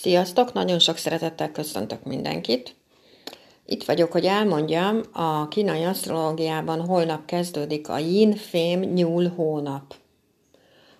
Sziasztok! 0.00 0.52
Nagyon 0.52 0.78
sok 0.78 0.96
szeretettel 0.96 1.52
köszöntök 1.52 2.04
mindenkit. 2.04 2.74
Itt 3.66 3.84
vagyok, 3.84 4.12
hogy 4.12 4.24
elmondjam, 4.24 5.00
a 5.12 5.48
kínai 5.48 5.84
asztrológiában 5.84 6.80
holnap 6.80 7.24
kezdődik 7.24 7.88
a 7.88 7.98
yin 7.98 8.34
fém 8.34 8.80
nyúl 8.80 9.28
hónap. 9.28 9.94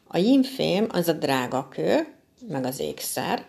A 0.07 0.19
yin 0.19 0.43
fém 0.43 0.87
az 0.91 1.09
a 1.09 1.13
drága 1.13 1.69
kő, 1.69 2.15
meg 2.49 2.65
az 2.65 2.81
ékszer, 2.81 3.45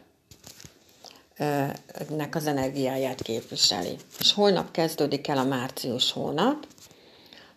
nek 2.10 2.36
az 2.36 2.48
energiáját 2.48 3.22
képviseli. 3.22 3.96
És 4.20 4.34
holnap 4.34 4.72
kezdődik 4.72 5.28
el 5.28 5.38
a 5.38 5.44
március 5.44 6.12
hónap. 6.12 6.68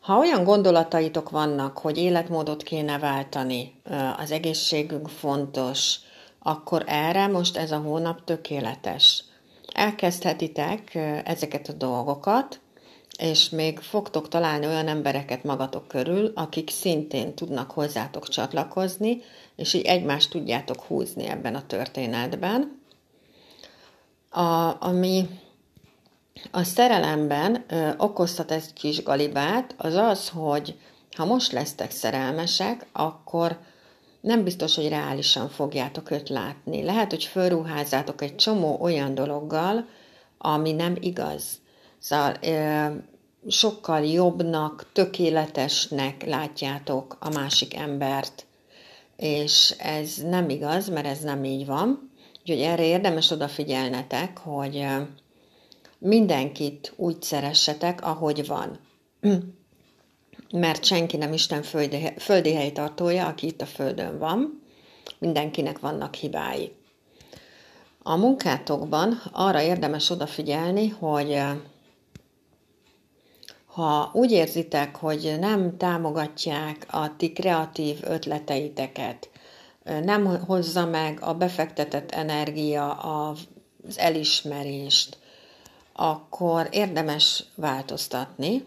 Ha 0.00 0.18
olyan 0.18 0.44
gondolataitok 0.44 1.30
vannak, 1.30 1.78
hogy 1.78 1.98
életmódot 1.98 2.62
kéne 2.62 2.98
váltani, 2.98 3.80
az 4.16 4.30
egészségünk 4.30 5.08
fontos, 5.08 5.96
akkor 6.42 6.84
erre 6.86 7.26
most 7.26 7.56
ez 7.56 7.70
a 7.70 7.78
hónap 7.78 8.24
tökéletes. 8.24 9.24
Elkezdhetitek 9.72 10.94
ezeket 11.24 11.68
a 11.68 11.72
dolgokat, 11.72 12.60
és 13.18 13.48
még 13.48 13.78
fogtok 13.78 14.28
találni 14.28 14.66
olyan 14.66 14.88
embereket 14.88 15.44
magatok 15.44 15.88
körül, 15.88 16.32
akik 16.34 16.70
szintén 16.70 17.34
tudnak 17.34 17.70
hozzátok 17.70 18.28
csatlakozni, 18.28 19.22
és 19.56 19.74
így 19.74 19.84
egymást 19.84 20.30
tudjátok 20.30 20.82
húzni 20.82 21.26
ebben 21.26 21.54
a 21.54 21.66
történetben. 21.66 22.80
A, 24.30 24.76
ami 24.84 25.28
a 26.50 26.62
szerelemben 26.62 27.64
ö, 27.68 27.90
okozhat 27.96 28.50
egy 28.50 28.72
kis 28.72 29.02
galibát, 29.02 29.74
az 29.78 29.94
az, 29.94 30.28
hogy 30.28 30.78
ha 31.16 31.24
most 31.24 31.52
lesztek 31.52 31.90
szerelmesek, 31.90 32.86
akkor 32.92 33.58
nem 34.20 34.44
biztos, 34.44 34.74
hogy 34.74 34.88
reálisan 34.88 35.48
fogjátok 35.48 36.10
őt 36.10 36.28
látni. 36.28 36.82
Lehet, 36.82 37.10
hogy 37.10 37.24
fölruházátok 37.24 38.22
egy 38.22 38.36
csomó 38.36 38.78
olyan 38.80 39.14
dologgal, 39.14 39.86
ami 40.38 40.72
nem 40.72 40.96
igaz. 41.00 41.60
Szóval 41.98 42.36
sokkal 43.48 44.04
jobbnak, 44.04 44.86
tökéletesnek 44.92 46.24
látjátok 46.26 47.16
a 47.20 47.28
másik 47.28 47.76
embert, 47.76 48.46
és 49.16 49.74
ez 49.78 50.16
nem 50.16 50.48
igaz, 50.48 50.88
mert 50.88 51.06
ez 51.06 51.20
nem 51.20 51.44
így 51.44 51.66
van. 51.66 52.10
Úgyhogy 52.40 52.60
erre 52.60 52.84
érdemes 52.84 53.30
odafigyelnetek, 53.30 54.38
hogy 54.38 54.86
mindenkit 55.98 56.92
úgy 56.96 57.22
szeressetek, 57.22 58.04
ahogy 58.04 58.46
van 58.46 58.78
mert 60.52 60.84
senki 60.84 61.16
nem 61.16 61.32
Isten 61.32 61.62
földi, 61.62 62.12
földi 62.18 62.54
helytartója, 62.54 63.26
aki 63.26 63.46
itt 63.46 63.60
a 63.60 63.66
Földön 63.66 64.18
van, 64.18 64.62
mindenkinek 65.18 65.78
vannak 65.78 66.14
hibái. 66.14 66.72
A 68.02 68.16
munkátokban 68.16 69.22
arra 69.32 69.62
érdemes 69.62 70.10
odafigyelni, 70.10 70.88
hogy 70.88 71.30
eh, 71.30 71.56
ha 73.66 74.10
úgy 74.12 74.30
érzitek, 74.30 74.96
hogy 74.96 75.36
nem 75.40 75.76
támogatják 75.76 76.86
a 76.90 77.16
ti 77.16 77.32
kreatív 77.32 77.98
ötleteiteket, 78.02 79.30
eh, 79.82 80.00
nem 80.00 80.44
hozza 80.46 80.86
meg 80.86 81.18
a 81.22 81.34
befektetett 81.34 82.10
energia 82.10 82.92
az 82.92 83.38
elismerést, 83.98 85.18
akkor 85.92 86.68
érdemes 86.70 87.44
változtatni, 87.54 88.64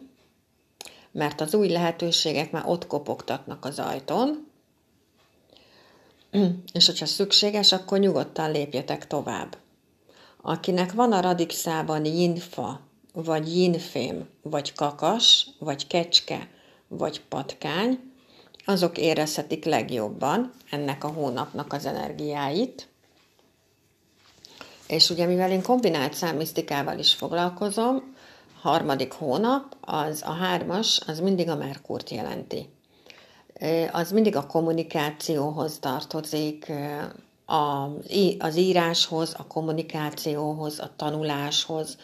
mert 1.13 1.41
az 1.41 1.53
új 1.53 1.67
lehetőségek 1.69 2.51
már 2.51 2.63
ott 2.65 2.87
kopogtatnak 2.87 3.65
az 3.65 3.79
ajtón, 3.79 4.47
és 6.73 6.85
hogyha 6.85 7.05
szükséges, 7.05 7.71
akkor 7.71 7.99
nyugodtan 7.99 8.51
lépjetek 8.51 9.07
tovább. 9.07 9.57
Akinek 10.41 10.91
van 10.91 11.11
a 11.11 11.21
radixában 11.21 12.05
jinfa, 12.05 12.79
vagy 13.13 13.55
jinfém, 13.57 14.29
vagy 14.41 14.73
kakas, 14.73 15.47
vagy 15.59 15.87
kecske, 15.87 16.49
vagy 16.87 17.21
patkány, 17.21 17.99
azok 18.65 18.97
érezhetik 18.97 19.65
legjobban 19.65 20.51
ennek 20.71 21.03
a 21.03 21.07
hónapnak 21.07 21.73
az 21.73 21.85
energiáit. 21.85 22.87
És 24.87 25.09
ugye 25.09 25.25
mivel 25.25 25.51
én 25.51 25.61
kombinált 25.61 26.13
számisztikával 26.13 26.99
is 26.99 27.13
foglalkozom, 27.13 28.12
harmadik 28.63 29.11
hónap, 29.11 29.75
az 29.81 30.21
a 30.25 30.31
hármas, 30.31 31.01
az 31.07 31.19
mindig 31.19 31.49
a 31.49 31.55
Merkurt 31.55 32.09
jelenti. 32.09 32.69
Az 33.91 34.11
mindig 34.11 34.35
a 34.35 34.45
kommunikációhoz 34.45 35.79
tartozik, 35.79 36.71
az 38.39 38.55
íráshoz, 38.55 39.33
a 39.37 39.47
kommunikációhoz, 39.47 40.79
a 40.79 40.91
tanuláshoz. 40.95 41.97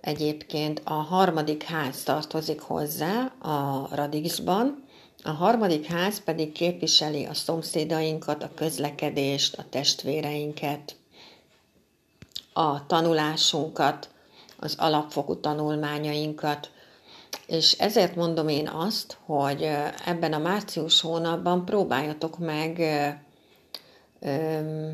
Egyébként 0.00 0.82
a 0.84 0.92
harmadik 0.92 1.62
ház 1.62 2.02
tartozik 2.02 2.60
hozzá 2.60 3.32
a 3.38 3.88
radixban, 3.92 4.84
a 5.22 5.30
harmadik 5.30 5.86
ház 5.86 6.24
pedig 6.24 6.52
képviseli 6.52 7.24
a 7.24 7.34
szomszédainkat, 7.34 8.42
a 8.42 8.50
közlekedést, 8.54 9.58
a 9.58 9.64
testvéreinket, 9.70 10.96
a 12.52 12.86
tanulásunkat, 12.86 14.08
az 14.58 14.74
alapfokú 14.78 15.40
tanulmányainkat. 15.40 16.70
És 17.46 17.72
ezért 17.72 18.16
mondom 18.16 18.48
én 18.48 18.68
azt, 18.68 19.18
hogy 19.24 19.68
ebben 20.04 20.32
a 20.32 20.38
március 20.38 21.00
hónapban 21.00 21.64
próbáljatok 21.64 22.38
meg 22.38 22.82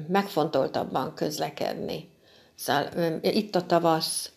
megfontoltabban 0.08 1.14
közlekedni. 1.14 2.10
Szóval 2.54 2.86
itt 3.22 3.54
a 3.54 3.66
tavasz, 3.66 4.32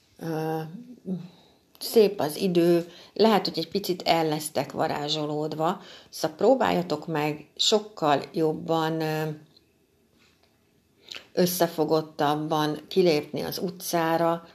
szép 1.80 2.20
az 2.20 2.38
idő, 2.38 2.92
lehet, 3.14 3.48
hogy 3.48 3.58
egy 3.58 3.70
picit 3.70 4.02
el 4.02 4.38
varázsolódva, 4.72 5.82
szóval 6.10 6.38
próbáljatok 6.38 7.08
meg 7.08 7.48
sokkal 7.56 8.22
jobban 8.34 9.04
összefogottabban 11.34 12.80
kilépni 12.88 13.42
az 13.42 13.58
utcára, 13.58 14.48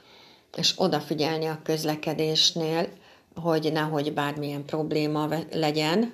és 0.57 0.73
odafigyelni 0.77 1.45
a 1.45 1.59
közlekedésnél, 1.63 2.87
hogy 3.35 3.71
nehogy 3.71 4.13
bármilyen 4.13 4.65
probléma 4.65 5.27
legyen, 5.51 6.13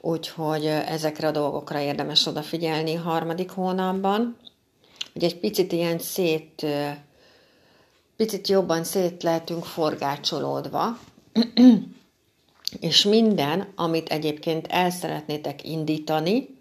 úgyhogy 0.00 0.66
ezekre 0.66 1.28
a 1.28 1.30
dolgokra 1.30 1.80
érdemes 1.80 2.26
odafigyelni 2.26 2.94
harmadik 2.94 3.50
hónapban, 3.50 4.36
hogy 5.12 5.24
egy 5.24 5.38
picit 5.38 5.72
ilyen 5.72 5.98
szét, 5.98 6.66
picit 8.16 8.48
jobban 8.48 8.84
szét 8.84 9.22
lehetünk 9.22 9.64
forgácsolódva, 9.64 10.98
és 12.80 13.02
minden, 13.02 13.72
amit 13.74 14.08
egyébként 14.08 14.66
el 14.66 14.90
szeretnétek 14.90 15.64
indítani, 15.64 16.56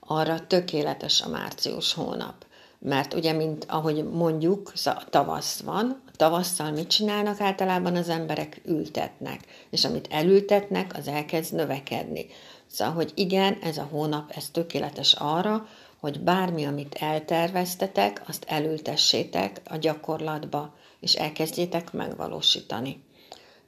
arra 0.00 0.46
tökéletes 0.46 1.22
a 1.22 1.28
március 1.28 1.92
hónap. 1.92 2.44
Mert 2.80 3.14
ugye, 3.14 3.32
mint 3.32 3.64
ahogy 3.68 4.04
mondjuk, 4.04 4.72
tavasz 5.10 5.60
van, 5.60 6.02
Tavasszal 6.20 6.70
mit 6.70 6.88
csinálnak 6.88 7.40
általában 7.40 7.96
az 7.96 8.08
emberek? 8.08 8.60
Ültetnek. 8.64 9.40
És 9.70 9.84
amit 9.84 10.08
elültetnek, 10.10 10.96
az 10.96 11.08
elkezd 11.08 11.54
növekedni. 11.54 12.26
Szóval, 12.66 12.94
hogy 12.94 13.12
igen, 13.14 13.58
ez 13.62 13.78
a 13.78 13.88
hónap, 13.90 14.30
ez 14.34 14.48
tökéletes 14.50 15.12
arra, 15.12 15.66
hogy 16.00 16.20
bármi, 16.20 16.64
amit 16.64 16.94
elterveztetek, 16.94 18.22
azt 18.26 18.44
elültessétek 18.48 19.60
a 19.64 19.76
gyakorlatba, 19.76 20.74
és 21.00 21.14
elkezdjétek 21.14 21.92
megvalósítani. 21.92 23.04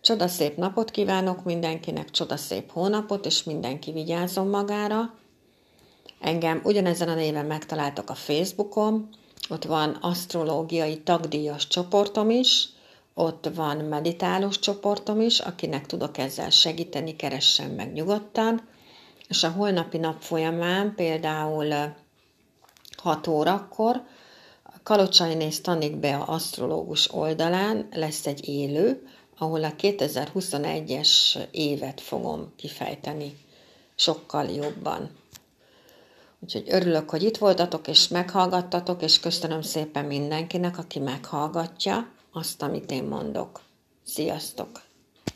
Csodaszép 0.01 0.57
napot 0.57 0.91
kívánok 0.91 1.45
mindenkinek, 1.45 2.11
csodaszép 2.11 2.71
hónapot, 2.71 3.27
és 3.27 3.43
mindenki 3.43 3.93
vigyázzon 3.93 4.47
magára. 4.47 5.15
Engem 6.23 6.61
ugyanezen 6.65 7.09
a 7.09 7.15
néven 7.15 7.47
megtaláltak 7.47 8.11
a 8.11 8.15
Facebookon, 8.15 9.09
ott 9.49 9.65
van 9.65 9.91
asztrológiai 9.91 11.01
tagdíjas 11.01 11.69
csoportom 11.69 12.31
is, 12.31 12.69
ott 13.15 13.51
van 13.55 13.77
meditálós 13.77 14.59
csoportom 14.59 15.21
is, 15.21 15.41
akinek 15.41 15.87
tudok 15.87 16.19
ezzel 16.19 16.51
segíteni, 16.51 17.17
keressen 17.17 17.71
meg 17.71 17.93
nyugodtan, 17.93 18.69
és 19.29 19.43
a 19.43 19.51
holnapi 19.51 19.99
nap 19.99 20.21
folyamán 20.21 20.95
például 20.95 21.95
6 22.97 23.27
órakor 23.27 24.03
Kalocsainész 24.83 25.61
tanik 25.61 25.97
be 25.97 26.17
a 26.17 26.29
asztrológus 26.29 27.15
oldalán 27.15 27.89
lesz 27.93 28.27
egy 28.27 28.49
élő, 28.49 29.09
ahol 29.39 29.65
a 29.65 29.75
2021-es 29.75 31.39
évet 31.51 32.01
fogom 32.01 32.53
kifejteni 32.57 33.37
sokkal 33.95 34.45
jobban. 34.45 35.22
Úgyhogy 36.43 36.67
örülök, 36.69 37.11
hogy 37.11 37.23
itt 37.23 37.37
voltatok 37.37 37.89
és 37.89 38.09
meghallgattatok, 38.09 39.03
és 39.03 39.21
köszönöm 39.21 39.63
szépen 39.63 40.05
mindenkinek, 40.05 40.79
aki 40.79 40.99
meghallgatja 40.99 42.09
azt, 42.33 42.63
amit 42.63 42.91
én 42.91 43.05
mondok. 43.05 43.61
Sziasztok! 44.05 44.92